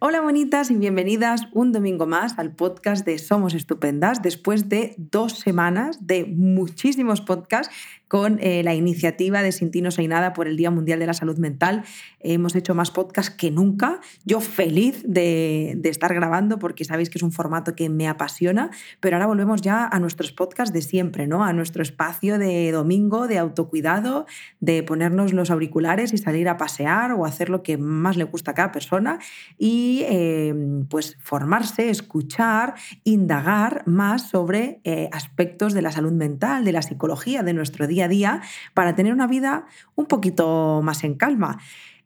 [0.00, 5.40] Hola bonitas y bienvenidas un domingo más al podcast de Somos Estupendas, después de dos
[5.40, 7.74] semanas de muchísimos podcasts
[8.08, 11.06] con eh, la iniciativa de Sin ti no soy nada por el Día Mundial de
[11.06, 11.84] la Salud Mental.
[12.20, 14.00] hemos hecho más podcasts que nunca.
[14.24, 19.16] Yo feliz de, estar grabando porque sabéis que es un formato que me apasiona, pero
[19.16, 21.44] ahora volvemos ya a nuestros podcasts de siempre, ¿no?
[21.44, 24.26] A nuestro espacio de domingo, de autocuidado,
[24.60, 28.52] de ponernos los auriculares y salir a pasear o hacer lo que más le gusta
[28.52, 29.18] a cada persona
[29.58, 30.54] y eh,
[30.88, 37.42] pues formarse, escuchar, indagar más sobre eh, aspectos de la salud mental, de la psicología,
[37.42, 38.42] de nuestro día a día
[38.74, 41.58] para tener una vida un poquito más en calma.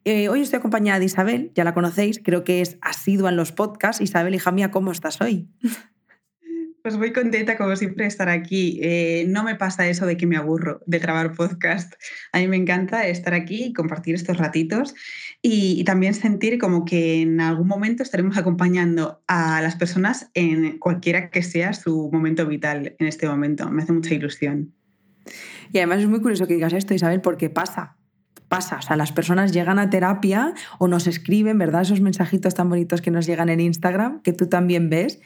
[0.05, 3.53] Eh, hoy estoy acompañada de Isabel, ya la conocéis, creo que es asidua en los
[3.53, 4.03] podcasts.
[4.03, 5.49] Isabel, hija mía, ¿cómo estás hoy?
[6.83, 8.81] Pues muy contenta, como siempre, de estar aquí.
[8.83, 11.95] Eh, no me pasa eso de que me aburro de grabar podcast.
[12.33, 14.93] A mí me encanta estar aquí y compartir estos ratitos
[15.41, 21.31] y, también sentir como que en algún momento estaremos acompañando a las personas en cualquiera
[21.31, 23.71] que sea su momento vital en este momento.
[23.71, 24.75] Me hace mucha ilusión.
[25.73, 27.97] Y además es muy curioso que digas esto, Isabel, porque pasa.
[28.49, 31.83] Pasa, o sea, las personas llegan a terapia o nos escriben, ¿verdad?
[31.83, 35.21] Esos mensajitos tan bonitos que nos llegan en Instagram, que tú también ves,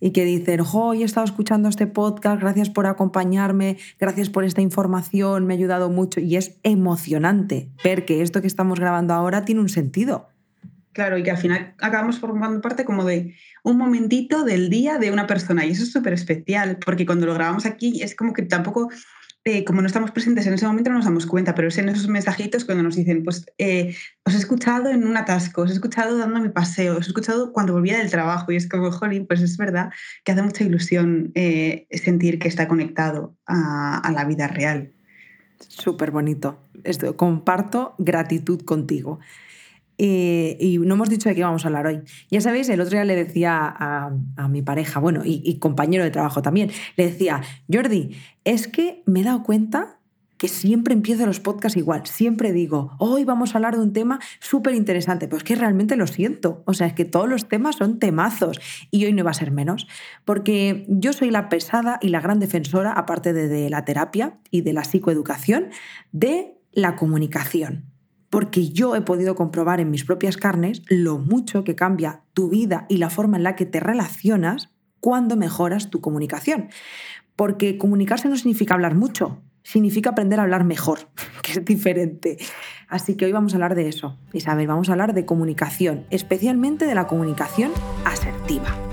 [0.00, 4.60] y que dicen, jo, he estado escuchando este podcast, gracias por acompañarme, gracias por esta
[4.60, 6.18] información, me ha ayudado mucho.
[6.18, 10.28] Y es emocionante ver que esto que estamos grabando ahora tiene un sentido.
[10.92, 15.12] Claro, y que al final acabamos formando parte como de un momentito del día de
[15.12, 15.64] una persona.
[15.64, 18.88] Y eso es súper especial, porque cuando lo grabamos aquí es como que tampoco
[19.44, 21.88] eh, como no estamos presentes en ese momento no nos damos cuenta, pero es en
[21.88, 25.74] esos mensajitos cuando nos dicen, pues eh, os he escuchado en un atasco, os he
[25.74, 29.26] escuchado dando mi paseo, os he escuchado cuando volvía del trabajo y es como, jolín,
[29.26, 29.90] pues es verdad
[30.22, 34.92] que hace mucha ilusión eh, sentir que está conectado a, la vida real.
[35.58, 36.58] Súper bonito.
[36.84, 39.18] Esto, comparto gratitud contigo.
[39.98, 42.02] Eh, y no hemos dicho de qué vamos a hablar hoy.
[42.30, 46.42] Ya sabéis, el otro día le decía a, mi pareja, bueno, y, compañero de trabajo
[46.42, 49.98] también, le decía, Jordi, es que me he dado cuenta
[50.38, 54.18] que siempre empiezo los podcasts igual, siempre digo, hoy vamos a hablar de un tema
[54.40, 58.00] súper interesante, pues que realmente lo siento, o sea, es que todos los temas son
[58.00, 58.60] temazos.
[58.90, 59.86] Y hoy no va a ser menos,
[60.24, 64.72] porque yo soy la pesada y la gran defensora, aparte de la terapia y de
[64.72, 65.68] la psicoeducación,
[66.10, 67.91] de la comunicación
[68.32, 72.86] porque yo he podido comprobar en mis propias carnes lo mucho que cambia tu vida
[72.88, 74.70] y la forma en la que te relacionas
[75.00, 76.70] cuando mejoras tu comunicación.
[77.36, 81.10] Porque comunicarse no significa hablar mucho, significa aprender a hablar mejor,
[81.42, 82.38] que es diferente.
[82.88, 84.16] Así que hoy vamos a hablar de eso.
[84.32, 87.70] Isabel, vamos a hablar de comunicación, especialmente de la comunicación
[88.06, 88.91] asertiva.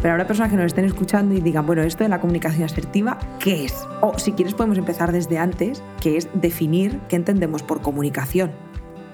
[0.00, 3.18] Pero habrá personas que nos estén escuchando y digan, bueno, esto de la comunicación asertiva,
[3.40, 3.74] ¿qué es?
[4.00, 8.52] O si quieres podemos empezar desde antes, que es definir qué entendemos por comunicación.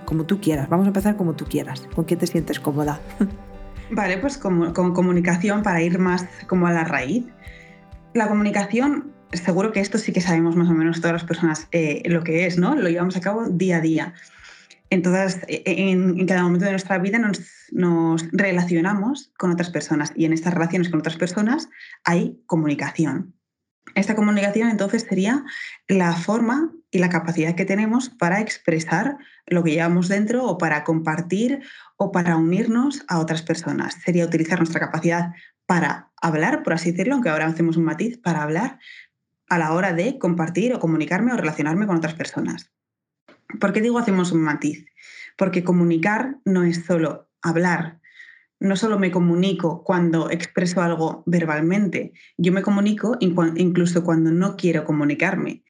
[0.05, 3.01] Como tú quieras, vamos a empezar como tú quieras, con qué te sientes cómoda.
[3.91, 7.25] Vale, pues con, comunicación para ir más como a la raíz.
[8.13, 12.03] La comunicación, seguro que esto sí que sabemos más o menos todas las personas eh,
[12.07, 12.75] lo que es, ¿no?
[12.75, 14.15] Lo llevamos a cabo día a día
[14.91, 17.41] en, todas, e, e, en, cada momento de nuestra vida nos,
[17.75, 21.69] nos, relacionamos con otras personas y en estas relaciones con otras personas
[22.05, 23.35] hay comunicación.
[23.95, 25.45] Esta comunicación entonces sería
[25.89, 30.85] la forma y la capacidad que tenemos para expresar lo que llevamos dentro o para
[30.85, 31.63] compartir
[31.97, 33.95] o para unirnos a otras personas.
[34.05, 35.33] Sería utilizar nuestra capacidad
[35.67, 38.79] para hablar, por así decirlo, aunque ahora hacemos un matiz, para hablar
[39.49, 42.73] a la hora de compartir o comunicarme o relacionarme con otras personas.
[43.61, 44.87] ¿Por qué digo hacemos un matiz?
[45.37, 48.01] Porque comunicar no es solo hablar.
[48.61, 54.85] No solo me comunico cuando expreso algo verbalmente, yo me comunico incluso cuando no quiero
[54.85, 55.65] comunicarme.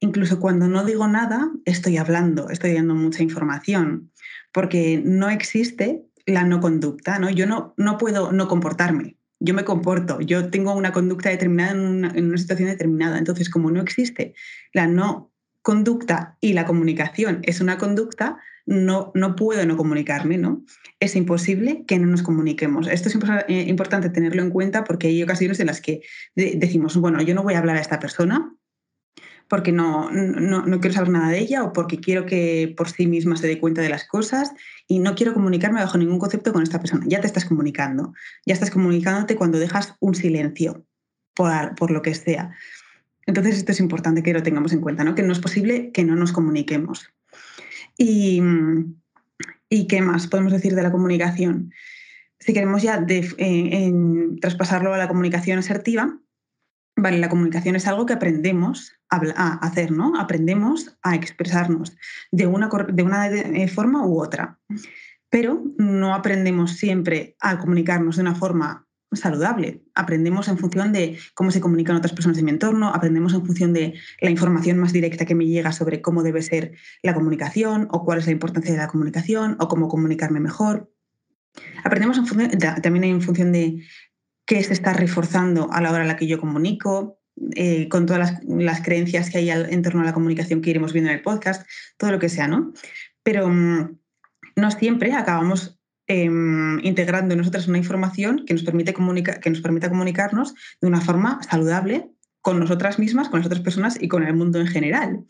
[0.00, 4.12] Incluso cuando no digo nada, estoy hablando, estoy dando mucha información,
[4.52, 7.30] porque no existe la no conducta, ¿no?
[7.30, 11.78] Yo no, no puedo no comportarme, yo me comporto, yo tengo una conducta determinada en
[11.78, 13.18] una, situación determinada.
[13.18, 14.34] Entonces, como no existe
[14.72, 15.32] la no
[15.66, 20.64] conducta y la comunicación es una conducta, no, no puedo no comunicarme, ¿no?
[21.00, 22.86] Es imposible que no nos comuniquemos.
[22.86, 23.18] Esto es
[23.48, 26.02] eh, importante tenerlo en cuenta porque hay ocasiones en las que
[26.36, 28.54] decimos, bueno, yo no voy a hablar a esta persona
[29.48, 33.08] porque no, no, no, quiero saber nada de ella o porque quiero que por sí
[33.08, 34.52] misma se dé cuenta de las cosas
[34.86, 37.04] y no quiero comunicarme bajo ningún concepto con esta persona.
[37.08, 38.14] Ya te estás comunicando,
[38.46, 40.86] ya estás comunicándote cuando dejas un silencio
[41.34, 42.54] por, por lo que sea.
[43.26, 45.14] Entonces, esto es importante que lo tengamos en cuenta, ¿no?
[45.14, 47.12] que no es posible que no nos comuniquemos.
[47.98, 48.40] Y,
[49.88, 51.72] qué más podemos decir de la comunicación?
[52.38, 53.92] Si queremos ya eh,
[54.40, 56.18] traspasarlo a la comunicación asertiva,
[56.96, 60.18] vale, la comunicación es algo que aprendemos a, hacer, ¿no?
[60.18, 61.96] Aprendemos a expresarnos
[62.30, 64.58] de una, de una eh, forma u otra.
[65.30, 69.82] pero no aprendemos siempre a comunicarnos de una forma saludable.
[69.94, 73.72] Aprendemos en función de cómo se comunican otras personas de mi entorno, aprendemos en función
[73.72, 76.72] de la información más directa que me llega sobre cómo debe ser
[77.02, 80.90] la comunicación o cuál es la importancia de la comunicación o cómo comunicarme mejor.
[81.84, 82.20] Aprendemos
[82.82, 83.82] también en función de
[84.44, 87.20] qué se está reforzando a la hora en la que yo comunico,
[87.54, 91.10] eh, con todas las, creencias que hay en torno a la comunicación que iremos viendo
[91.10, 91.66] en el podcast,
[91.98, 92.72] todo lo que sea, ¿no?
[93.22, 93.98] Pero mm,
[94.56, 95.75] no siempre acabamos
[96.06, 101.00] em, integrando en nosotras una información que nos, permite que nos permita comunicarnos de una
[101.00, 102.10] forma saludable
[102.46, 105.24] con nosotras mismas, con las otras personas y con el mundo en general.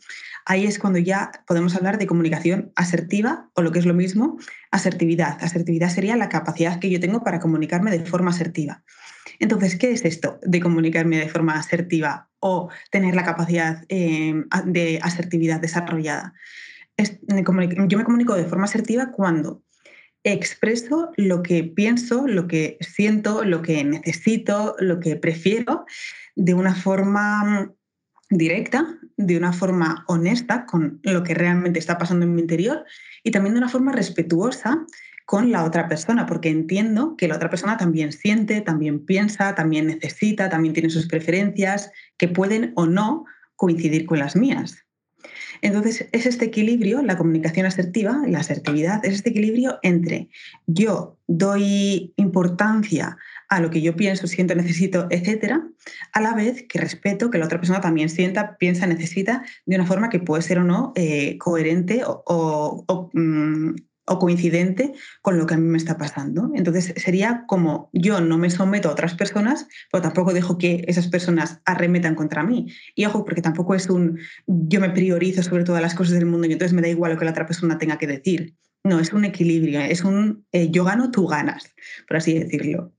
[0.45, 4.37] Ahí es cuando ya podemos hablar de comunicación asertiva o lo que es lo mismo,
[4.69, 5.35] asertividad.
[5.41, 8.83] Asertividad sería la capacidad que yo tengo para comunicarme de forma asertiva.
[9.39, 14.99] Entonces, ¿qué es esto de comunicarme de forma asertiva o tener la capacidad em, de
[15.01, 16.35] asertividad desarrollada?
[16.97, 19.63] yo me comunico de forma asertiva cuando
[20.33, 25.85] expreso lo que pienso, lo que siento, lo que necesito, lo que prefiero
[26.35, 27.71] de una forma
[28.29, 32.85] directa, de una forma honesta con lo que realmente está pasando en mi interior
[33.23, 34.85] y también de una forma respetuosa
[35.25, 39.87] con la otra persona, porque entiendo que la otra persona también siente, también piensa, también
[39.87, 43.25] necesita, también tiene sus preferencias, que pueden o no
[43.55, 44.86] coincidir con las mías.
[45.61, 50.29] Entonces, es este equilibrio, la comunicación asertiva, la asertividad, es este equilibrio entre
[50.65, 53.17] yo doy importancia
[53.49, 55.65] a lo que yo pienso, siento, necesito, etcétera,
[56.11, 59.85] a la vez que respeto que la otra persona también sienta, piensa, necesita de una
[59.85, 63.75] forma que puede ser o no eh, coherente o, mm,
[64.07, 66.49] o coincidente con lo que a mí me está pasando.
[66.55, 71.07] Entonces sería como yo no me someto a otras personas, pero tampoco dejo que esas
[71.07, 72.67] personas arremetan contra mí.
[72.95, 76.47] Y ojo, porque tampoco es un yo me priorizo sobre todas las cosas del mundo
[76.47, 78.55] y entonces me da igual lo que la otra persona tenga que decir.
[78.83, 81.73] No, es un equilibrio, es un eh, yo gano, tú ganas,
[82.07, 82.93] por así decirlo.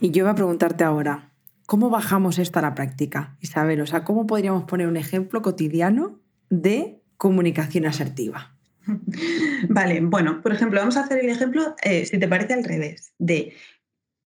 [0.00, 1.32] Y yo voy a preguntarte ahora,
[1.64, 3.80] ¿cómo bajamos esto a la práctica, Isabel?
[3.80, 6.20] O sea, ¿cómo podríamos poner un ejemplo cotidiano
[6.50, 8.55] de comunicación asertiva?
[9.68, 13.12] Vale, bueno, por ejemplo, vamos a hacer el ejemplo, eh, si te parece al revés,
[13.18, 13.54] de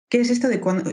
[0.10, 0.92] qué es esto de cuando,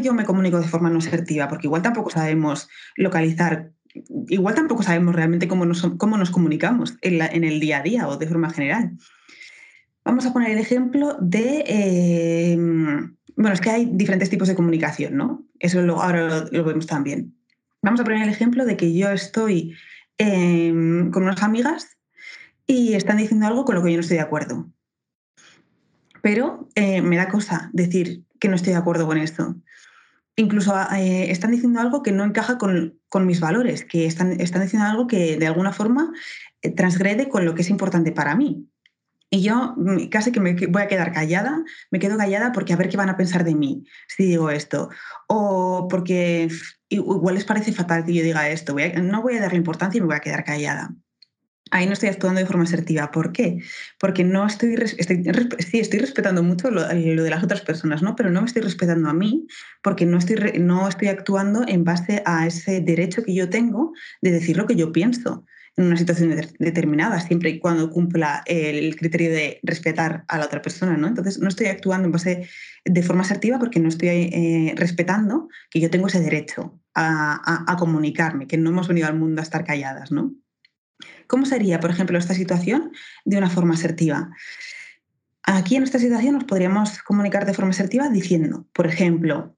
[0.00, 3.70] yo me comunico de forma no asertiva, porque igual tampoco sabemos localizar,
[4.28, 8.16] igual tampoco sabemos realmente cómo nos, cómo nos comunicamos en, el día a día o
[8.16, 8.98] de forma general.
[10.04, 11.64] Vamos a poner el ejemplo de,
[12.52, 15.46] em, bueno, es que hay diferentes tipos de comunicación, ¿no?
[15.60, 17.34] Eso ahora lo, vemos también.
[17.82, 19.76] Vamos a poner el ejemplo de que yo estoy
[20.16, 21.97] em, con unas amigas
[22.68, 24.70] y están diciendo algo con lo que yo no estoy de acuerdo.
[26.22, 29.56] Pero eh, me da cosa decir que no estoy de acuerdo con esto.
[30.36, 34.86] Incluso eh, están diciendo algo que no encaja con, mis valores, que están, están, diciendo
[34.86, 36.12] algo que de alguna forma
[36.62, 38.68] eh, transgrede con lo que es importante para mí.
[39.30, 42.76] Y yo mm, casi que me voy a quedar callada, me quedo callada porque a
[42.76, 44.90] ver qué van a pensar de mí si digo esto.
[45.26, 46.48] O porque
[46.90, 48.76] igual les parece fatal que yo diga esto.
[49.02, 50.94] no voy a darle importancia y me voy a quedar callada
[51.70, 53.10] ahí no estoy actuando de forma asertiva.
[53.10, 53.58] ¿Por qué?
[53.98, 58.16] Porque no estoy, sí, estoy respetando mucho lo, de las otras personas, ¿no?
[58.16, 59.46] Pero no me estoy respetando a mí
[59.82, 63.92] porque no estoy, no estoy actuando en base a ese derecho que yo tengo
[64.22, 65.44] de decir lo que yo pienso
[65.76, 70.60] en una situación determinada, siempre y cuando cumpla el criterio de respetar a la otra
[70.60, 71.06] persona, ¿no?
[71.06, 72.48] Entonces no estoy actuando en base
[72.84, 78.48] de forma asertiva porque no estoy eh, respetando que yo tengo ese derecho a comunicarme,
[78.48, 80.34] que no hemos venido al mundo a estar calladas, ¿no?
[81.28, 82.90] ¿Cómo sería, por ejemplo, esta situación
[83.24, 84.30] de una forma asertiva?
[85.44, 89.54] Aquí en esta situación nos podríamos comunicar de forma asertiva diciendo, por ejemplo,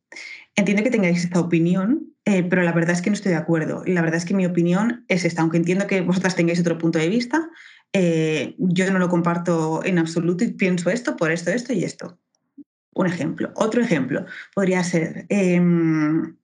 [0.56, 3.84] entiendo que tengáis esta opinión, eh, pero la verdad es que no estoy de acuerdo.
[3.86, 6.98] La verdad es que mi opinión es esta, aunque entiendo que vosotras tengáis otro punto
[6.98, 7.48] de vista,
[7.92, 12.18] eh, yo no lo comparto en absoluto y pienso esto por esto, esto y esto.
[12.94, 13.52] Un ejemplo.
[13.54, 16.36] Otro ejemplo podría ser, em,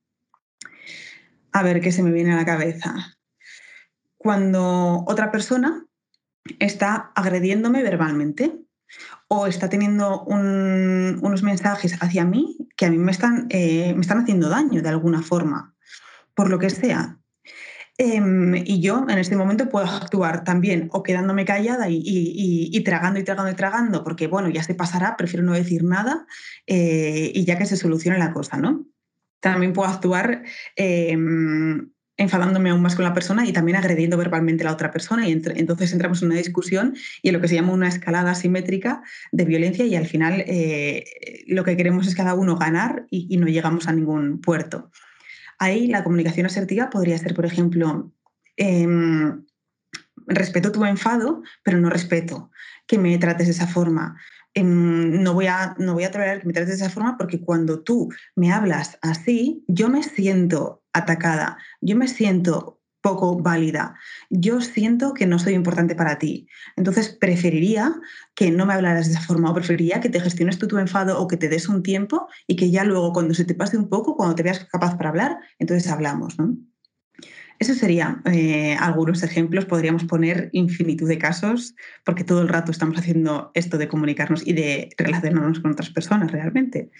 [1.50, 3.15] a ver qué se me viene a la cabeza
[4.26, 5.86] cuando otra persona
[6.58, 8.58] está agrediéndome verbalmente
[9.28, 14.18] o está teniendo unos mensajes hacia mí que a mí me están, eh, me están
[14.18, 15.76] haciendo daño de alguna forma,
[16.34, 17.20] por lo que sea.
[17.98, 23.24] Em, y yo en este momento puedo actuar también o quedándome callada y, tragando y
[23.24, 26.26] tragando y tragando, porque bueno, ya se pasará, prefiero no decir nada
[26.66, 28.86] eh, y ya que se solucione la cosa, ¿no?
[29.38, 30.42] También puedo actuar
[30.74, 35.28] em, enfadándome aún más con la persona y también agrediendo verbalmente a la otra persona
[35.28, 39.02] y entonces entramos en una discusión y en lo que se llama una escalada asimétrica
[39.32, 43.46] de violencia y al final eh, lo que queremos es cada uno ganar y, no
[43.46, 44.90] llegamos a ningún puerto.
[45.58, 48.12] Ahí la comunicación asertiva podría ser, por ejemplo,
[48.56, 49.44] em,
[50.26, 52.50] respeto tu enfado, pero no respeto
[52.86, 54.18] que me trates de esa forma.
[54.56, 57.42] Em, no voy, a, no voy a tolerar que me trates de esa forma porque
[57.42, 63.94] cuando tú me hablas así, yo me siento atacada, yo me siento poco válida.
[64.30, 66.48] Yo siento que no soy importante para ti.
[66.74, 67.94] Entonces preferiría
[68.34, 71.20] que no me hablaras de esa forma o preferiría que te gestiones tú tu enfado
[71.20, 73.90] o que te des un tiempo y que ya luego cuando se te pase un
[73.90, 76.34] poco, cuando te veas capaz para hablar, entonces hablamos.
[77.58, 82.98] Eso serían eh, algunos ejemplos, podríamos poner infinitud de casos, porque todo el rato estamos
[82.98, 86.90] haciendo esto de comunicarnos y de relacionarnos con otras personas realmente.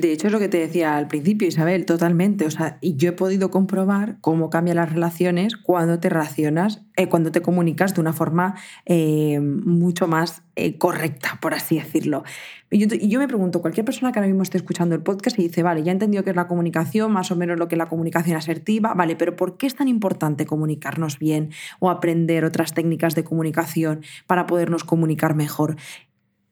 [0.00, 2.44] De hecho, es lo que te decía al principio, Isabel, totalmente.
[2.44, 7.08] O sea, y yo he podido comprobar cómo cambian las relaciones cuando te relacionas, eh,
[7.08, 12.24] cuando te comunicas de una forma eh, mucho más eh, correcta, por así decirlo.
[12.70, 15.38] Y yo, y yo, me pregunto, cualquier persona que ahora mismo esté escuchando el podcast
[15.38, 17.76] y dice, vale, ya he entendido qué es la comunicación, más o menos lo que
[17.76, 22.44] es la comunicación asertiva, vale, pero ¿por qué es tan importante comunicarnos bien o aprender
[22.44, 25.76] otras técnicas de comunicación para podernos comunicar mejor?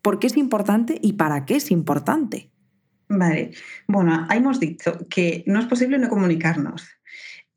[0.01, 2.54] ¿Por qué es importante y para qué es importante?
[3.19, 3.53] Vale,
[3.87, 6.89] bueno, hemos dicho que no es posible no comunicarnos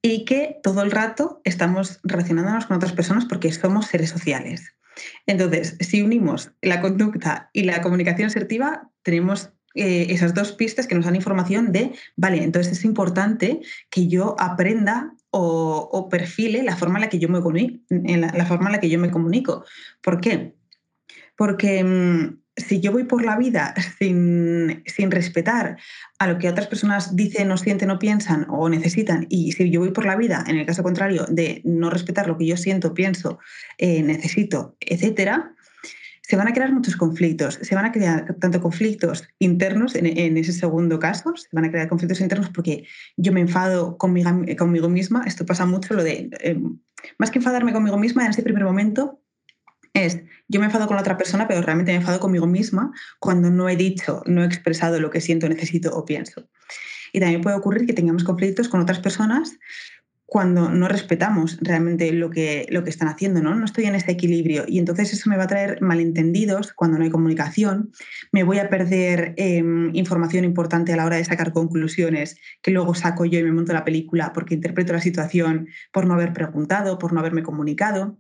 [0.02, 4.74] y que todo el rato estamos relacionándonos con otras personas porque somos seres sociales.
[5.26, 10.96] Entonces, si unimos la conducta y la comunicación asertiva, tenemos eh, esas dos pistas que
[10.96, 16.98] nos dan información de, vale, entonces es importante que yo aprenda o, perfile la forma
[16.98, 19.66] en la que yo me comunico, la forma en la que yo me comunico.
[20.02, 20.56] ¿Por qué?
[21.36, 25.78] Porque mm, si yo voy por la vida sin, respetar
[26.20, 29.80] a lo que otras personas dicen o sienten o piensan o necesitan, y si yo
[29.80, 32.94] voy por la vida, en el caso contrario, de no respetar lo que yo siento,
[32.94, 33.40] pienso,
[33.78, 35.54] eh, necesito, etcétera,
[36.28, 37.58] se van a crear muchos conflictos.
[37.62, 41.88] Se van a crear tanto conflictos internos en, ese segundo caso, se van a crear
[41.88, 42.86] conflictos internos porque
[43.16, 45.24] yo me enfado conmigo, conmigo misma.
[45.26, 46.60] Esto pasa mucho, lo de, eh,
[47.18, 49.22] más que enfadarme conmigo misma en ese primer momento,
[50.06, 53.70] es, yo me enfado con otra persona, pero realmente me enfado conmigo misma cuando no
[53.70, 56.48] he dicho, no he expresado lo que siento, necesito o pienso.
[57.14, 59.58] Y también puede ocurrir que tengamos conflictos con otras personas
[60.28, 63.56] cuando no respetamos realmente lo que, lo que están haciendo, ¿no?
[63.56, 67.06] No estoy en ese equilibrio y entonces eso me va a traer malentendidos cuando no
[67.06, 67.94] hay comunicación,
[68.34, 72.94] me voy a perder em, información importante a la hora de sacar conclusiones que luego
[72.94, 77.00] saco yo y me monto la película porque interpreto la situación por no haber preguntado,
[77.00, 78.18] por no haberme comunicado.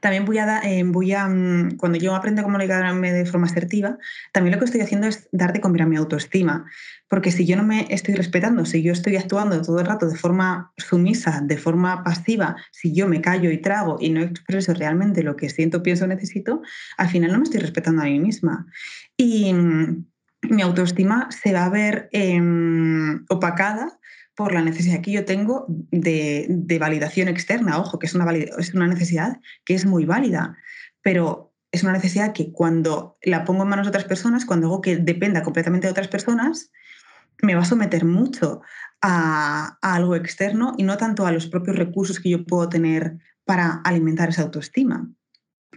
[0.00, 3.98] También voy a, eh, mm, cuando yo aprendo a comunicarme de forma asertiva,
[4.32, 6.66] también lo que estoy haciendo es dar de comer a mi autoestima.
[7.08, 10.16] Porque si yo no me estoy respetando, si yo estoy actuando todo el rato de
[10.16, 15.22] forma sumisa, de forma pasiva, si yo me callo y trago y no expreso realmente
[15.22, 16.62] lo que siento, pienso, necesito,
[16.96, 18.66] al final no me estoy respetando a mí misma.
[19.16, 20.04] Y mm,
[20.50, 23.97] mi autoestima se va a ver em, opacada
[24.38, 27.76] por la necesidad que yo tengo de, validación externa.
[27.80, 30.56] Ojo, que es una, es una necesidad que es muy válida,
[31.02, 34.80] pero es una necesidad que cuando la pongo en manos de otras personas, cuando hago
[34.80, 36.70] que dependa completamente de otras personas,
[37.42, 38.60] me va a someter mucho
[39.02, 43.18] a, a, algo externo y no tanto a los propios recursos que yo puedo tener
[43.44, 45.10] para alimentar esa autoestima.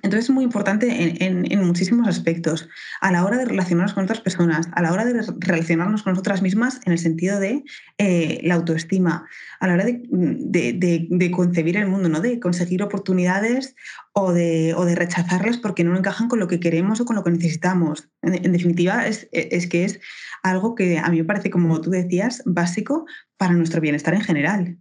[0.03, 2.67] Entonces es muy importante en, muchísimos aspectos,
[3.01, 6.41] a la hora de relacionarnos con otras personas, a la hora de relacionarnos con nosotras
[6.41, 7.63] mismas en el sentido de
[7.98, 9.27] eh, la autoestima,
[9.60, 12.20] a la hora de, concebir el mundo, ¿no?
[12.20, 13.75] de conseguir oportunidades
[14.13, 18.10] o de, rechazarlas porque no encajan con lo que queremos o con lo que necesitamos.
[18.22, 20.00] En, definitiva, es, que es
[20.43, 23.05] algo que a mí me parece, como tú decías, básico
[23.38, 24.77] para nuestro bienestar en general.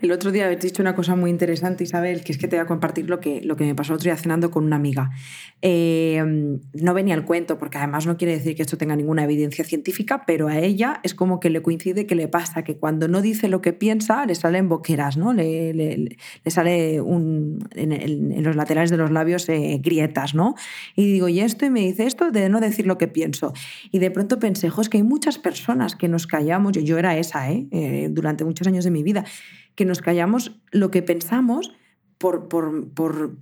[0.00, 2.62] El otro día habéis dicho una cosa muy interesante, Isabel, que es que te voy
[2.62, 5.10] a compartir lo que, lo que me pasó el otro día cenando con una amiga.
[5.60, 6.22] Eh,
[6.72, 10.24] no venía al cuento, porque además no quiere decir que esto tenga ninguna evidencia científica,
[10.26, 13.48] pero a ella es como que le coincide que le pasa que cuando no dice
[13.48, 15.34] lo que piensa, le salen boqueras, ¿no?
[15.34, 16.16] Le, le,
[16.46, 20.54] sale un, en, los laterales de los labios eh, grietas, ¿no?
[20.96, 23.52] Y digo, y esto, y me dice esto de no decir lo que pienso.
[23.90, 26.98] Y de pronto pensé, jo, es que hay muchas personas que nos callamos, yo, yo
[26.98, 27.66] era esa, ¿eh?
[27.70, 28.08] ¿eh?
[28.10, 29.24] durante muchos años de mi vida,
[29.80, 31.72] que nos callamos lo que pensamos
[32.18, 33.38] por, por,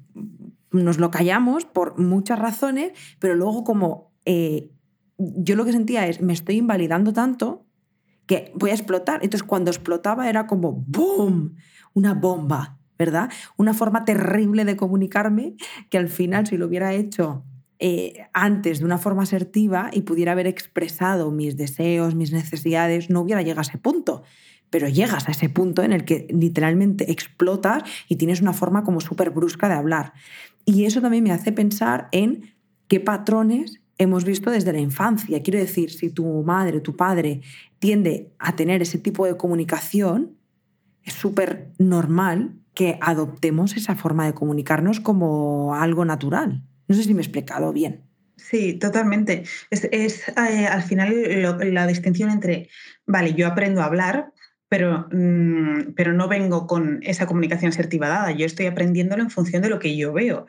[0.70, 4.70] nos lo callamos por muchas razones, pero luego como eh,
[5.18, 7.66] yo lo que sentía es, me estoy invalidando tanto
[8.26, 9.16] que voy a explotar.
[9.24, 11.56] Entonces cuando explotaba era como, ¡boom!
[11.92, 13.32] Una bomba, ¿verdad?
[13.56, 15.56] Una forma terrible de comunicarme
[15.90, 17.46] que al final si lo hubiera hecho
[17.80, 23.22] eh, antes de una forma asertiva y pudiera haber expresado mis deseos, mis necesidades, no
[23.22, 24.22] hubiera llegado a ese punto
[24.70, 29.00] pero llegas a ese punto en el que literalmente explotas y tienes una forma como
[29.00, 30.12] súper brusca de hablar.
[30.64, 32.54] Y eso también me hace pensar en
[32.88, 35.42] qué patrones hemos visto desde la infancia.
[35.42, 37.40] Quiero decir, si tu madre, tu padre
[37.78, 40.36] tiende a tener ese tipo de comunicación,
[41.04, 46.62] es súper normal que adoptemos esa forma de comunicarnos como algo natural.
[46.86, 48.04] No sé si me he explicado bien.
[48.36, 49.44] Sí, totalmente.
[49.70, 51.12] Es, eh, al final
[51.74, 52.68] la distinción entre,
[53.04, 54.32] vale, yo aprendo a hablar,
[54.68, 59.62] pero, mm, pero no vengo con esa comunicación asertiva dada, yo estoy aprendiéndolo en función
[59.62, 60.46] de lo que yo veo.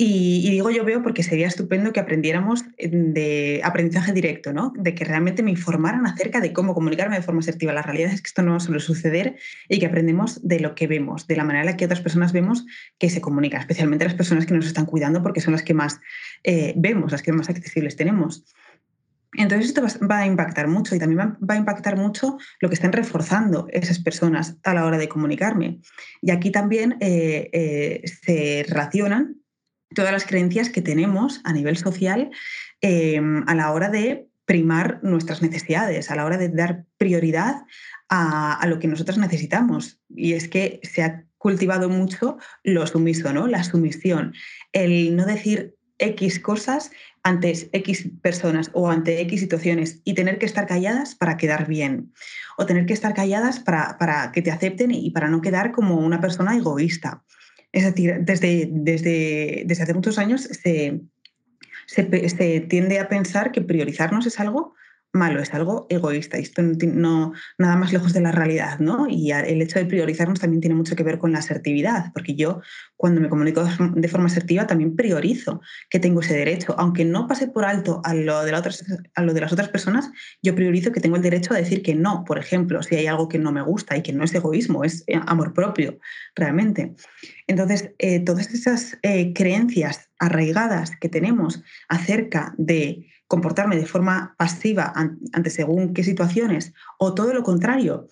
[0.00, 4.72] Y, digo yo veo porque sería estupendo que aprendiéramos de aprendizaje directo, ¿no?
[4.76, 7.72] De que realmente me informaran acerca de cómo comunicarme de forma asertiva.
[7.72, 9.34] La realidad es que esto no suele suceder
[9.68, 12.32] y que aprendemos de lo que vemos, de la manera en la que otras personas
[12.32, 12.64] vemos
[12.96, 16.00] que se comunican, especialmente las personas que nos están cuidando porque son las que más
[16.44, 18.44] eh, vemos, las que más accesibles tenemos.
[19.34, 22.92] Entonces esto va a impactar mucho y también va a impactar mucho lo que están
[22.92, 25.80] reforzando esas personas a la hora de comunicarme.
[26.22, 29.36] Y aquí también eh, eh, se relacionan
[29.94, 32.30] todas las creencias que tenemos a nivel social
[32.80, 37.64] em, a la hora de primar nuestras necesidades, a la hora de dar prioridad
[38.08, 40.00] a, lo que nosotros necesitamos.
[40.08, 43.46] Y es que se ha cultivado mucho lo sumiso, ¿no?
[43.46, 44.32] La sumisión,
[44.72, 46.90] el no decir X cosas
[47.22, 52.12] ante X personas o ante X situaciones y tener que estar calladas para quedar bien
[52.56, 55.96] o tener que estar calladas para, para que te acepten y para no quedar como
[55.96, 57.22] una persona egoísta.
[57.72, 61.00] Es decir, desde, desde, desde hace muchos años se,
[61.86, 64.74] se, tiende a pensar que priorizarnos es algo
[65.12, 66.38] malo, es algo egoísta.
[66.38, 69.06] Y esto no, nada más lejos de la realidad, ¿no?
[69.08, 72.60] Y el hecho de priorizarnos también tiene mucho que ver con la asertividad, porque yo
[72.96, 77.48] cuando me comunico de forma asertiva también priorizo que tengo ese derecho, aunque no pase
[77.48, 80.10] por alto a lo de, las otras personas,
[80.42, 83.28] yo priorizo que tengo el derecho a decir que no, por ejemplo, si hay algo
[83.28, 85.98] que no me gusta y que no es egoísmo, es eh, amor propio,
[86.34, 86.94] realmente.
[87.46, 94.92] Entonces, eh, todas esas eh, creencias arraigadas que tenemos acerca de comportarme de forma pasiva
[94.94, 98.08] ante según qué situaciones, o todo lo contrario,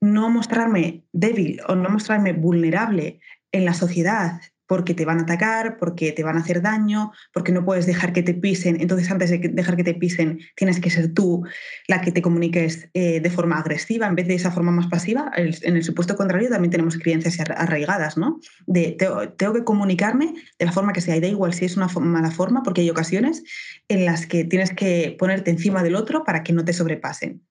[0.00, 3.20] no mostrarme débil o no mostrarme vulnerable
[3.52, 7.52] en la sociedad porque te van a atacar, porque te van a hacer daño, porque
[7.52, 8.80] no puedes dejar que te pisen.
[8.80, 11.44] Entonces, antes de dejar que te pisen, tienes que ser tú
[11.88, 15.30] la que te comuniques eh, de forma agresiva en vez de esa forma más pasiva.
[15.36, 18.40] En el supuesto contrario, también tenemos creencias arraigadas, ¿no?
[18.66, 21.88] De tengo, que comunicarme de la forma que sea, y da igual si es una
[21.88, 23.42] mala forma, porque hay ocasiones
[23.88, 27.42] en las que tienes que ponerte encima del otro para que no te sobrepasen.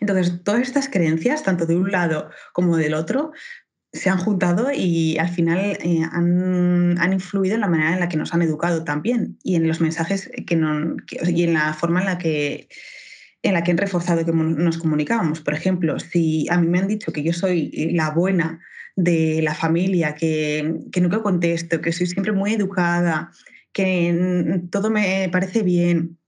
[0.00, 3.32] Entonces, todas estas creencias, tanto de un lado como del otro,
[3.94, 8.16] se han juntado y al final eh, han, influido en la manera en la que
[8.16, 12.06] nos han educado también y en los mensajes que, no, y en la forma en
[12.06, 12.68] la que
[13.42, 15.42] en la que han reforzado que nos comunicábamos.
[15.42, 18.58] Por ejemplo, si a mí me han dicho que yo soy la buena
[18.96, 23.30] de la familia, que, que nunca contesto, que soy siempre muy educada,
[23.70, 26.18] que todo me parece bien,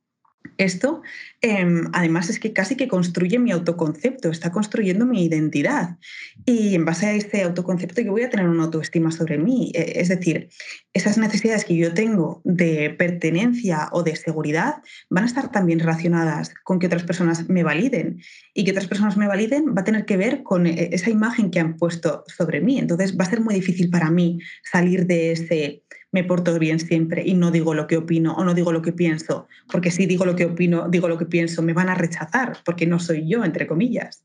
[0.59, 1.03] esto,
[1.41, 5.97] em, además, es que casi que construye mi autoconcepto, está construyendo mi identidad.
[6.45, 9.71] Y en base a este autoconcepto yo voy a tener una autoestima sobre mí.
[9.75, 10.49] E, es decir,
[10.93, 14.77] esas necesidades que yo tengo de pertenencia o de seguridad
[15.11, 18.21] van a estar también relacionadas con que otras personas me validen.
[18.55, 21.51] Y que otras personas me validen va a tener que ver con e, esa imagen
[21.51, 22.79] que han puesto sobre mí.
[22.79, 27.23] Entonces va a ser muy difícil para mí salir de ese me porto bien siempre
[27.27, 30.25] y no digo lo que opino o no digo lo que pienso, porque si digo
[30.25, 33.45] lo que opino, digo lo que pienso, me van a rechazar porque no soy yo,
[33.45, 34.25] entre comillas.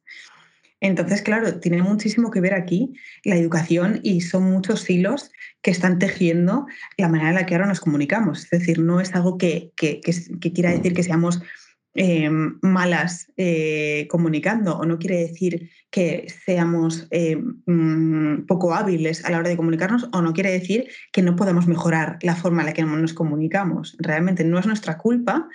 [0.80, 6.00] Entonces, claro, tiene muchísimo que ver aquí la educación y son muchos hilos que están
[6.00, 6.66] tejiendo
[6.98, 8.46] la manera en la que ahora nos comunicamos.
[8.46, 11.44] Es decir, no es algo que, que, que quiera decir que seamos
[11.94, 19.32] eh, malas eh, comunicando o no quiere decir que seamos eh, mm, poco hábiles a
[19.32, 22.68] la hora de comunicarnos o no quiere decir que no podamos mejorar la forma en
[22.68, 23.98] la que nos comunicamos.
[24.00, 25.50] Realmente no es nuestra culpa,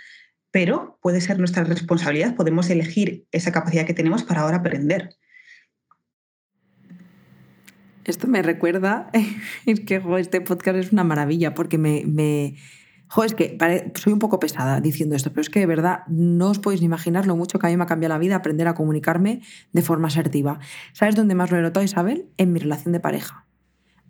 [0.50, 2.36] pero puede ser nuestra responsabilidad.
[2.36, 5.16] Podemos elegir esa capacidad que tenemos para ahora aprender.
[8.04, 9.10] Esto me recuerda,
[9.66, 12.56] es que este podcast es una maravilla porque me
[13.08, 16.50] Joder, es que soy un poco pesada diciendo esto, pero es que de verdad no
[16.50, 18.74] os podéis imaginar lo mucho que a mí me ha cambiado la vida aprender a
[18.74, 19.42] comunicarme
[19.72, 20.58] de forma asertiva.
[20.92, 22.28] ¿Sabes dónde más lo he notado, Isabel?
[22.36, 23.45] En mi relación de pareja.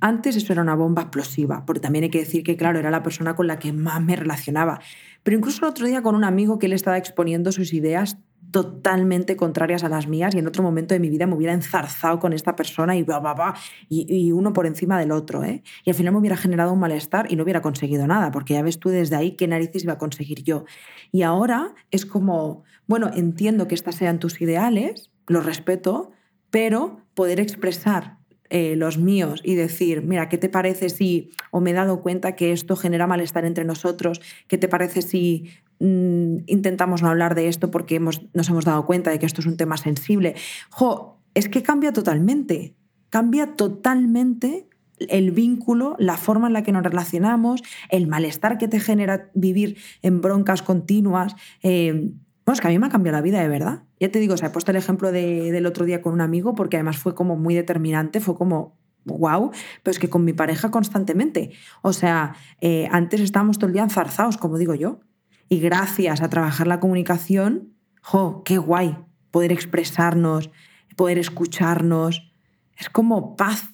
[0.00, 3.02] Antes eso era una bomba explosiva, porque también hay que decir que, claro, era la
[3.02, 4.80] persona con la que más me relacionaba.
[5.22, 8.18] Pero incluso el otro día con un amigo que él estaba exponiendo sus ideas
[8.50, 12.18] totalmente contrarias a las mías y en otro momento de mi vida me hubiera enzarzado
[12.18, 13.54] con esta persona y, va
[13.88, 15.44] y, uno por encima del otro.
[15.44, 15.62] ¿eh?
[15.84, 18.62] Y al final me hubiera generado un malestar y no hubiera conseguido nada, porque ya
[18.62, 20.64] ves tú desde ahí qué narices iba a conseguir yo.
[21.12, 26.12] Y ahora es como, bueno, entiendo que estas sean tus ideales, los respeto,
[26.50, 28.15] pero poder expresar
[28.50, 32.36] eh, los míos y decir, mira, ¿qué te parece si, o me he dado cuenta
[32.36, 37.48] que esto genera malestar entre nosotros, ¿qué te parece si Mm, intentamos no hablar de
[37.48, 40.34] esto porque hemos, nos hemos dado cuenta de que esto es un tema sensible.
[40.70, 42.74] Jo, es que cambia totalmente.
[43.10, 48.80] cambia totalmente el vínculo, la forma en la que nos relacionamos, el malestar que te
[48.80, 51.34] genera vivir en broncas continuas.
[51.62, 52.12] Eh,
[52.46, 53.82] bueno, es que a mí me ha cambiado la vida de verdad.
[53.98, 56.54] Ya te digo, o sea, he puesto el ejemplo del otro día con un amigo
[56.54, 59.50] porque además fue como muy determinante, fue como, wow,
[59.82, 61.50] pero es que con mi pareja constantemente.
[61.82, 65.00] O sea, eh, antes estábamos todo el día enzarzados, como digo yo.
[65.48, 68.96] Y gracias a trabajar la comunicación, ¡jo, qué guay!
[69.32, 70.50] Poder expresarnos,
[70.94, 72.32] poder escucharnos.
[72.78, 73.72] Es como paz.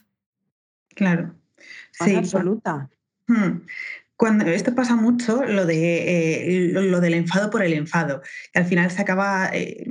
[0.95, 1.35] Claro.
[1.91, 2.89] sí, absoluta.
[3.27, 3.67] Hmm.
[4.23, 8.23] Cuando, esto pasa mucho, lo, de, eh, lo, del enfado por el enfado.
[8.55, 9.85] Al final se acaba, eh,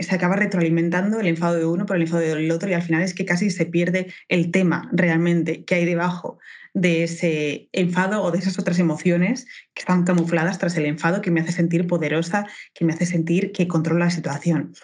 [0.00, 3.00] se acaba retroalimentando el enfado de uno por el enfado del otro y al final
[3.00, 6.38] es que casi se pierde el tema realmente que hay debajo
[6.74, 11.30] de ese enfado o de esas otras emociones que están camufladas tras el enfado que
[11.30, 14.74] me hace sentir poderosa, que me hace sentir que controlo la situación.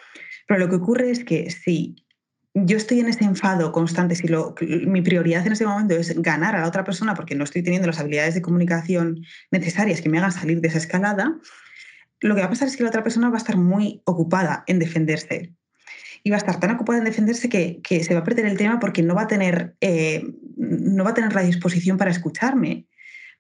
[0.48, 2.03] Pero lo que ocurre es que si
[2.54, 6.54] yo estoy en ese enfado constante, si lo, mi prioridad en ese momento es ganar
[6.54, 10.18] a la otra persona porque no estoy teniendo las habilidades de comunicación necesarias que me
[10.18, 11.36] hagan salir de esa escalada,
[12.20, 14.62] lo que va a pasar es que la otra persona va a estar muy ocupada
[14.66, 15.52] en defenderse.
[16.22, 18.78] Y va a estar tan ocupada en defenderse que, se va a perder el tema
[18.78, 20.24] porque no va, a tener, eh,
[20.56, 22.86] no va a tener la disposición para escucharme.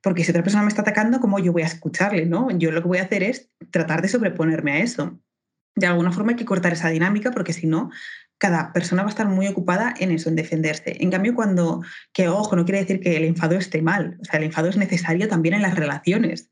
[0.02, 2.26] Porque si otra persona me está atacando, ¿cómo yo voy a escucharle?
[2.26, 2.50] ¿no?
[2.50, 5.18] Yo lo que voy a hacer es tratar de sobreponerme a eso.
[5.76, 7.90] De alguna forma hay que cortar esa dinámica porque si no,
[8.38, 10.96] cada persona va a estar muy ocupada en eso, en defenderse.
[11.00, 14.38] En cambio, cuando, que ojo, no quiere decir que el enfado esté mal, o sea,
[14.38, 16.50] el enfado es necesario también en las relaciones.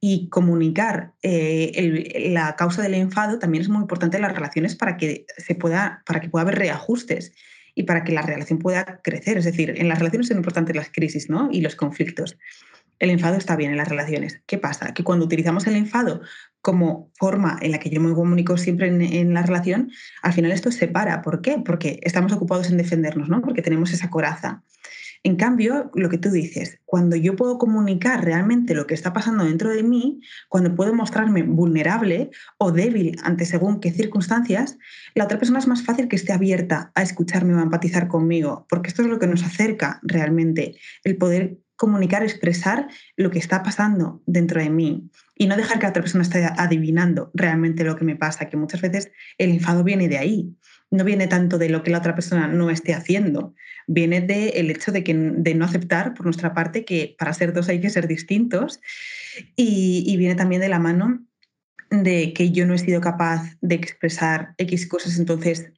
[0.00, 4.96] Y comunicar eh, la causa del enfado también es muy importante en las relaciones para
[4.96, 7.32] que, se pueda, para que pueda haber reajustes
[7.74, 9.38] y para que la relación pueda crecer.
[9.38, 11.48] Es decir, en las relaciones son importantes las crisis ¿no?
[11.50, 12.36] y los conflictos.
[12.98, 14.40] El enfado está bien en las relaciones.
[14.46, 14.94] ¿Qué pasa?
[14.94, 16.20] Que cuando utilizamos el enfado
[16.60, 19.90] como forma en la que yo me comunico siempre en, la relación,
[20.22, 21.20] al final esto se para.
[21.20, 21.58] ¿Por qué?
[21.64, 23.42] Porque estamos ocupados en defendernos, ¿no?
[23.42, 24.62] Porque tenemos esa coraza.
[25.26, 29.44] En cambio, lo que tú dices, cuando yo puedo comunicar realmente lo que está pasando
[29.44, 34.76] dentro de mí, cuando puedo mostrarme vulnerable o débil ante según qué circunstancias,
[35.14, 38.66] la otra persona es más fácil que esté abierta a escucharme o a empatizar conmigo,
[38.68, 43.62] porque esto es lo que nos acerca realmente, el poder comunicar, expresar lo que está
[43.62, 47.96] pasando dentro de mí y no dejar que la otra persona esté adivinando realmente lo
[47.96, 50.54] que me pasa, que muchas veces el enfado viene de ahí,
[50.90, 53.54] no viene tanto de lo que la otra persona no esté haciendo,
[53.86, 57.68] viene del hecho de, que, de no aceptar por nuestra parte que para ser dos
[57.68, 58.80] hay que ser distintos
[59.56, 61.26] y, viene también de la mano
[61.90, 65.72] de que yo no he sido capaz de expresar X cosas, entonces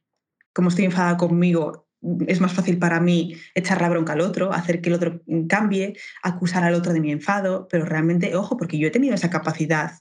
[0.53, 1.86] como estoy enfadada conmigo,
[2.27, 5.97] es más fácil para mí echar la bronca al otro, hacer que el otro cambie,
[6.23, 9.93] acusar al otro de mi enfado, pero realmente, ojo, porque yo he tenido esa capacidad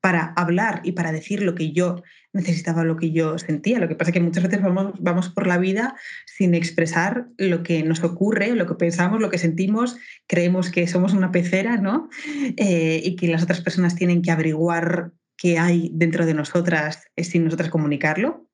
[0.00, 3.80] para hablar y para decir lo que yo necesitaba, lo que yo sentía.
[3.80, 5.96] Lo que pasa es que muchas veces vamos, vamos por la vida
[6.26, 9.96] sin expresar lo que nos ocurre, lo que pensamos, lo que sentimos,
[10.28, 12.08] creemos que somos una pecera, ¿no?
[12.56, 17.44] Eh, y que las otras personas tienen que averiguar qué hay dentro de nosotras sin
[17.44, 18.45] nosotras comunicarlo.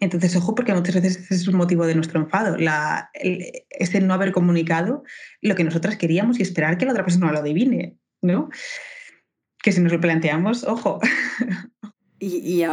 [0.00, 4.14] Entonces, ojo, porque muchas veces ese es un motivo de nuestro enfado, la, ese no
[4.14, 5.04] haber comunicado
[5.40, 8.50] lo que nosotras queríamos y esperar que la otra persona lo adivine, ¿no?
[9.62, 11.00] Que si nos lo planteamos, ojo.
[12.18, 12.64] Y,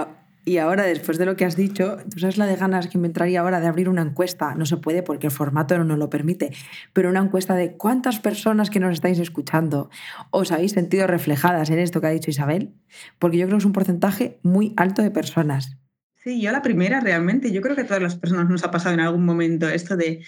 [0.45, 3.07] y, ahora, después de lo que has dicho, tú sabes la de ganas que me
[3.07, 4.55] entraría ahora de abrir una encuesta.
[4.55, 6.53] No se puede porque el formato no nos lo permite,
[6.93, 9.89] pero una encuesta de cuántas personas que nos estáis escuchando
[10.31, 12.73] os habéis sentido reflejadas en esto que ha dicho Isabel,
[13.19, 15.77] porque yo creo que es un porcentaje muy alto de personas.
[16.23, 17.51] Sí, yo la primera realmente.
[17.51, 20.23] Yo creo que a todas las personas nos ha pasado en algún momento esto de,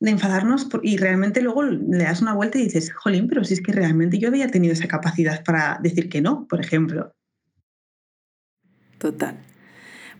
[0.00, 3.72] enfadarnos y realmente luego le das una vuelta y dices, jolín, pero si es que
[3.72, 7.14] realmente yo había tenido esa capacidad para decir que no, por ejemplo.
[8.98, 9.38] Total.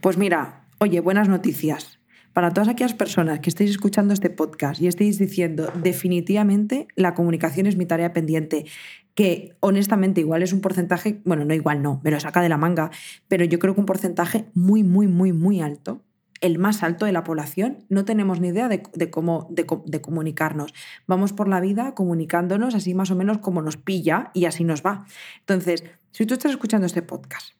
[0.00, 1.95] Pues mira, oye, buenas noticias.
[2.36, 7.66] Para todas aquellas personas que estéis escuchando este podcast y estéis diciendo definitivamente la comunicación
[7.66, 8.66] es mi tarea pendiente,
[9.14, 12.58] que honestamente igual es un porcentaje, bueno, no igual no, me lo saca de la
[12.58, 12.90] manga,
[13.26, 16.02] pero yo creo que un porcentaje muy, muy, muy, muy alto,
[16.42, 19.64] el más alto de la población, no tenemos ni idea de, cómo de,
[20.02, 20.74] comunicarnos.
[21.06, 24.82] Vamos por la vida comunicándonos así más o menos como nos pilla y así nos
[24.82, 25.06] va.
[25.40, 27.55] Entonces, si tú estás escuchando este podcast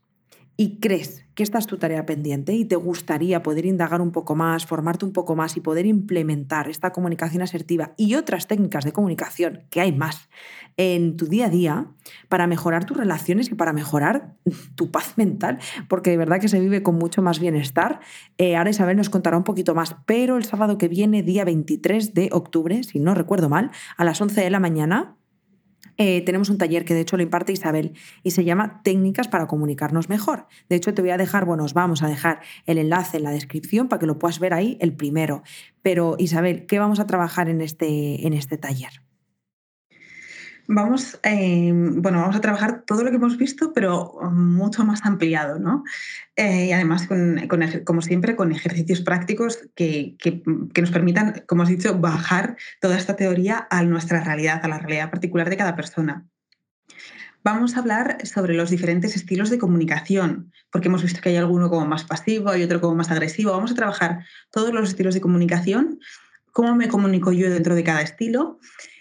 [0.57, 4.35] y crees que esta es tu tarea pendiente y te gustaría poder indagar un poco
[4.35, 8.93] más, formarte un poco más y poder implementar esta comunicación asertiva y otras técnicas de
[8.93, 10.31] comunicación, que hay más,
[10.79, 11.87] en tu día a día
[12.29, 14.35] para mejorar tus relaciones y para mejorar
[14.77, 18.01] tu paz mental, porque de verdad que se vive con mucho más bienestar.
[18.39, 22.15] Eh, ahora Isabel nos contará un poquito más, pero el sábado que viene, día 23
[22.15, 25.16] de octubre, si no recuerdo mal, a las 11 de la mañana,
[25.99, 29.47] eh, tenemos un taller que de hecho lo imparte Isabel y se llama Técnicas para
[29.47, 30.47] comunicarnos mejor.
[30.69, 33.31] De hecho, te voy a dejar, bueno, os vamos a dejar el enlace en la
[33.31, 35.43] descripción para que lo puedas ver ahí el primero.
[35.83, 39.06] Pero Isabel, ¿qué vamos a trabajar en este, en este taller?
[40.69, 45.61] Vamos, eh, bueno, vamos a trabajar todo lo que hemos visto, pero mucho más ampliado,
[45.61, 45.85] ¿no?
[46.35, 47.09] Eh, y además,
[47.85, 50.43] como siempre, con ejercicios prácticos que, que,
[50.81, 55.11] nos permitan, como has dicho, bajar toda esta teoría a nuestra realidad, a la realidad
[55.11, 56.27] particular de cada persona.
[57.45, 61.71] Vamos a hablar sobre los diferentes estilos de comunicación, porque hemos visto que hay alguno
[61.71, 63.53] como más pasivo y otro como más agresivo.
[63.53, 66.01] Vamos a trabajar todos los estilos de comunicación,
[66.51, 68.59] cómo me comunico yo dentro de cada estilo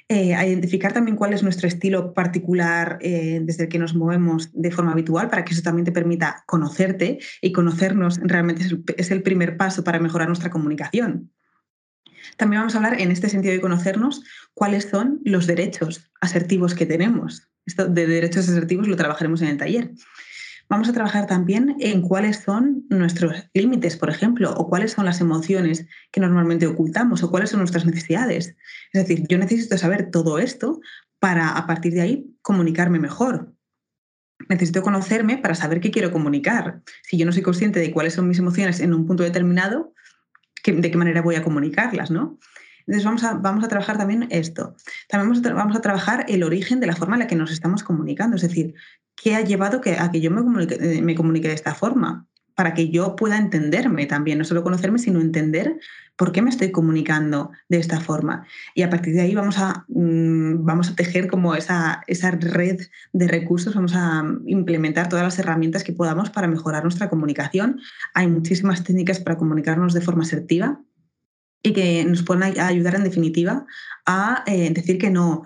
[0.08, 4.52] eh, a identificar también cuál es nuestro estilo particular eh, desde el que nos movemos
[4.54, 8.64] de forma habitual, para que eso también te permita conocerte y conocernos realmente
[8.98, 11.32] es el, primer paso para mejorar nuestra comunicación.
[12.38, 16.86] También vamos a hablar en este sentido de conocernos cuáles son los derechos asertivos que
[16.86, 17.48] tenemos.
[17.66, 19.92] Esto de derechos asertivos lo trabajaremos en el taller.
[20.68, 25.22] Vamos a trabajar también en cuáles son nuestros límites, por ejemplo, o cuáles son las
[25.22, 28.56] emociones que normalmente ocultamos, o cuáles son nuestras necesidades.
[28.92, 30.80] Es decir, yo necesito saber todo esto
[31.20, 33.54] para a partir de ahí comunicarme mejor.
[34.50, 36.82] Necesito conocerme para saber qué quiero comunicar.
[37.04, 39.94] Si yo no soy consciente de cuáles son mis emociones en un punto determinado,
[40.66, 42.10] ¿de qué manera voy a comunicarlas?
[42.10, 42.40] ¿no?
[42.88, 44.76] Entonces vamos a, vamos a trabajar también esto.
[45.08, 48.36] También vamos a, trabajar el origen de la forma en la que nos estamos comunicando,
[48.36, 48.76] es decir,
[49.16, 52.28] qué ha llevado que, a que yo me comunique, eh, me comunique de esta forma,
[52.56, 55.78] para que yo pueda entenderme también, no solo conocerme, sino entender
[56.16, 58.48] por qué me estoy comunicando de esta forma.
[58.74, 62.80] Y a partir de ahí vamos a, mm, vamos a tejer como esa, esa red
[63.12, 67.82] de recursos, vamos a implementar todas las herramientas que podamos para mejorar nuestra comunicación.
[68.14, 70.80] Hay muchísimas técnicas para comunicarnos de forma asertiva
[71.66, 73.66] y que nos pueden ayudar en definitiva
[74.06, 75.44] a eh, decir que no,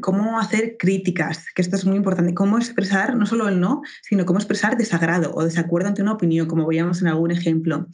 [0.00, 4.24] cómo hacer críticas, que esto es muy importante, cómo expresar no solo el no, sino
[4.24, 7.88] cómo expresar desagrado o desacuerdo ante una opinión, como veíamos en algún ejemplo.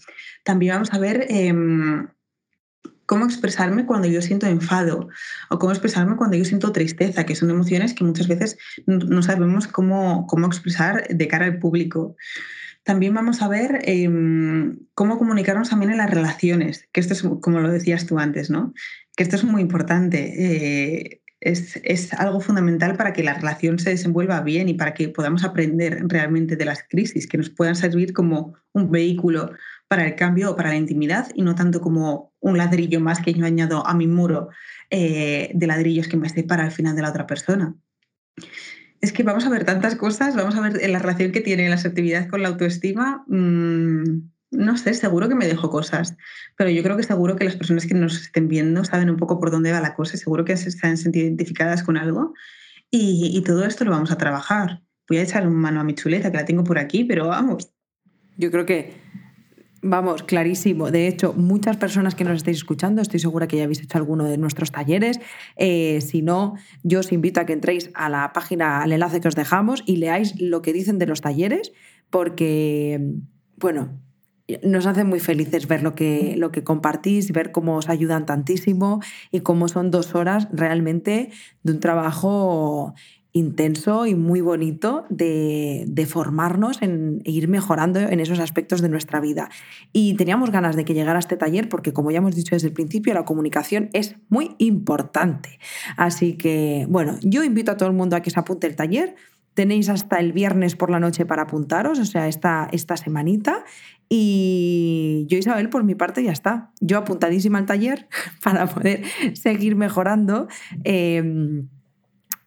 [0.45, 2.09] También vamos a ver em,
[3.07, 5.09] cómo expresarme cuando yo siento enfado
[5.49, 9.67] o cómo expresarme cuando yo siento tristeza, que son emociones que muchas veces no sabemos
[9.67, 12.17] cómo, cómo expresar de cara al público.
[12.83, 17.61] También vamos a ver em, cómo comunicarnos también en las relaciones, que esto es como
[17.61, 18.73] lo decías tú antes, ¿no?
[19.17, 20.35] Que esto es muy importante.
[20.37, 25.45] Eh, es, algo fundamental para que la relación se desenvuelva bien y para que podamos
[25.45, 29.53] aprender realmente de las crisis, que nos puedan servir como un vehículo
[29.89, 33.33] para el cambio o para la intimidad y no tanto como un ladrillo más que
[33.33, 34.51] yo añado a mi muro
[34.91, 37.75] eh, de ladrillos que me separa al final de la otra persona.
[39.01, 41.77] Es que vamos a ver tantas cosas, vamos a ver la relación que tiene la
[41.77, 43.25] asertividad con la autoestima.
[43.29, 46.17] Mm, no sé, seguro que me dejo cosas,
[46.57, 49.39] pero yo creo que seguro que las personas que nos estén viendo saben un poco
[49.39, 52.35] por dónde va la cosa, seguro que se han sentido identificadas con algo
[52.91, 54.83] y, todo esto lo vamos a trabajar.
[55.09, 57.73] Voy a echar una mano a mi chuleta, que la tengo por aquí, pero vamos.
[58.37, 58.95] Yo creo que,
[59.83, 60.91] vamos, clarísimo.
[60.91, 64.25] De hecho, muchas personas que nos estáis escuchando, estoy segura que ya habéis hecho alguno
[64.25, 65.21] de nuestros talleres.
[65.57, 69.29] Eh, si no, yo os invito a que entréis a la página, al enlace que
[69.29, 71.73] os dejamos y leáis lo que dicen de los talleres,
[72.11, 73.01] porque,
[73.57, 74.01] bueno,
[74.63, 79.01] nos hace muy felices ver lo que, lo que compartís, ver cómo os ayudan tantísimo
[79.31, 81.31] y cómo son dos horas realmente
[81.63, 82.95] de un trabajo
[83.33, 89.21] intenso y muy bonito de, formarnos en e ir mejorando en esos aspectos de nuestra
[89.21, 89.49] vida.
[89.93, 92.75] Y teníamos ganas de que llegara este taller porque, como ya hemos dicho desde el
[92.75, 95.59] principio, la comunicación es muy importante.
[95.97, 99.15] Así que, bueno, yo invito a todo el mundo a que se apunte el taller.
[99.55, 103.65] Tenéis hasta el viernes por la noche para apuntaros, o sea, esta, esta semanita.
[104.09, 106.73] Y yo, Isabel, por mi parte, ya está.
[106.81, 108.09] Yo apuntadísima al taller
[108.43, 110.49] para poder seguir mejorando.
[110.83, 111.69] Em,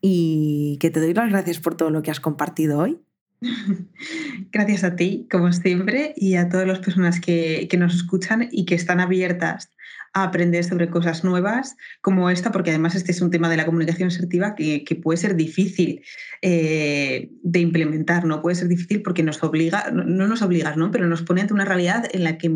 [0.06, 3.00] y que te doy las gracias por todo lo que has compartido hoy.
[4.52, 8.66] Gracias a ti, como siempre, y a todas las personas que, que nos escuchan y
[8.66, 9.70] que están abiertas
[10.14, 13.66] a aprender sobre cosas nuevas como esta, porque además este es un tema de la
[13.66, 16.04] comunicación asertiva que, puede ser difícil
[16.42, 18.42] eh, de implementar, ¿no?
[18.42, 20.92] Puede ser difícil porque nos obliga, no, nos obliga, ¿no?
[20.92, 22.52] Pero nos pone ante una realidad en la que,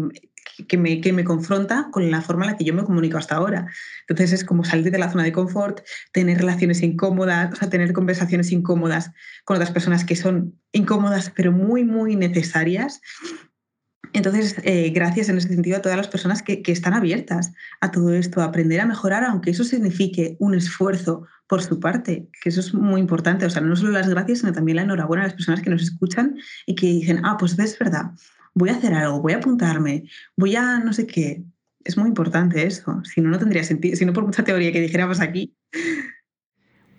[0.78, 3.68] me, que me confronta con la forma en la que yo me comunico hasta ahora.
[4.08, 5.82] Entonces es como salir de la zona de confort,
[6.12, 9.12] tener relaciones incómodas, o sea, tener conversaciones incómodas
[9.46, 13.02] con otras personas que son incómodas pero muy, muy necesarias
[14.14, 18.14] entonces, eh, gracias en ese sentido a todas las personas que, están abiertas a todo
[18.14, 22.60] esto, a aprender a mejorar, aunque eso signifique un esfuerzo por su parte, que eso
[22.60, 23.46] es muy importante.
[23.46, 25.82] O sea, no solo las gracias, sino también la enhorabuena a las personas que nos
[25.82, 28.12] escuchan y que dicen, ah, pues es verdad,
[28.58, 30.04] voy a hacer algo, voy a apuntarme,
[30.36, 31.44] voy a no sé qué.
[31.84, 33.02] Es muy importante eso.
[33.06, 33.96] Si no, no tendría sentido.
[33.96, 35.56] Si no, por mucha teoría que dijéramos aquí,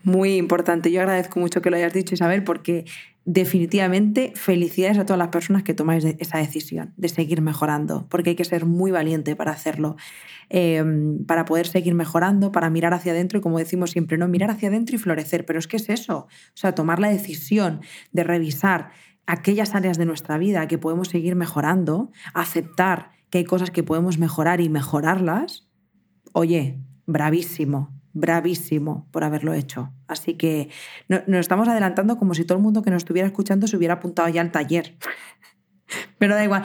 [0.04, 0.90] Muy importante.
[0.90, 2.86] Yo agradezco mucho que lo hayas dicho, Isabel, porque
[3.26, 8.36] definitivamente felicidades a todas las personas que tomáis esa decisión de seguir mejorando, porque hay
[8.36, 9.96] que ser muy valiente para hacerlo,
[10.48, 14.50] em, para poder seguir mejorando, para mirar hacia adentro y como decimos siempre, no mirar
[14.50, 18.24] hacia adentro y florecer, pero es que es eso, o sea, tomar la decisión de
[18.24, 18.92] revisar
[19.28, 24.16] aquellas áreas de nuestra vida que podemos seguir mejorando, aceptar que hay cosas que podemos
[24.16, 25.68] mejorar y mejorarlas,
[26.32, 29.92] oye, bravísimo, bravísimo por haberlo hecho.
[30.06, 30.70] Así que
[31.08, 34.30] nos estamos adelantando como si todo el mundo que nos estuviera escuchando se hubiera apuntado
[34.30, 34.96] ya al taller.
[36.18, 36.62] Pero da igual.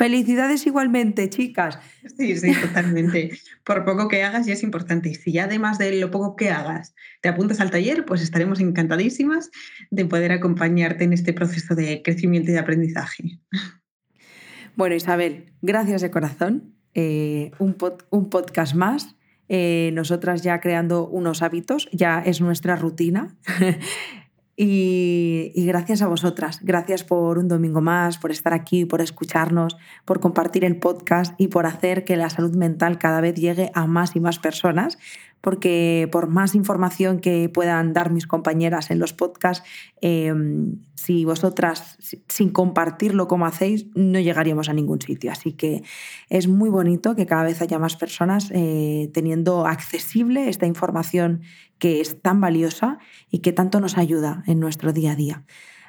[0.00, 1.78] Felicidades igualmente, chicas.
[2.16, 3.32] Sí, sí, totalmente.
[3.64, 5.10] Por poco que hagas ya es importante.
[5.10, 8.60] Y si ya además de lo poco que hagas te apuntas al taller, pues estaremos
[8.60, 9.50] encantadísimas
[9.90, 13.40] de poder acompañarte en este proceso de crecimiento y de aprendizaje.
[14.74, 16.74] Bueno, Isabel, gracias de corazón.
[16.94, 17.76] Eh, un,
[18.08, 19.16] un podcast más
[19.52, 23.36] eh, nosotras ya creando unos hábitos, ya es nuestra rutina.
[24.62, 30.20] y, gracias a vosotras, gracias por un domingo más, por estar aquí, por escucharnos, por
[30.20, 34.16] compartir el podcast y por hacer que la salud mental cada vez llegue a más
[34.16, 34.98] y más personas,
[35.40, 39.66] porque por más información que puedan dar mis compañeras en los podcasts,
[40.00, 41.96] em, si vosotras,
[42.28, 45.32] sin compartirlo como hacéis, no llegaríamos a ningún sitio.
[45.32, 45.82] Así que
[46.28, 51.42] es muy bonito que cada vez haya más personas eh, teniendo accesible esta información
[51.78, 52.98] que es tan valiosa
[53.30, 55.44] y que tanto nos ayuda en nuestro día a día.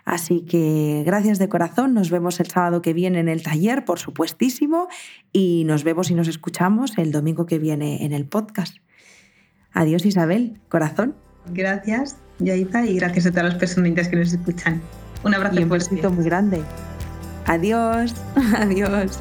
[0.05, 3.99] Así que gracias de corazón, nos vemos el sábado que viene en el taller, por
[3.99, 4.87] supuestísimo,
[5.31, 8.77] y nos vemos y nos escuchamos el domingo que viene en el podcast.
[9.73, 11.15] Adiós Isabel, corazón.
[11.53, 14.81] Gracias, Yaita, y gracias a todas las personas que nos escuchan.
[15.23, 16.09] Un abrazo y un fuerte.
[16.09, 16.61] muy grande.
[17.45, 18.13] Adiós,
[18.57, 19.19] adiós.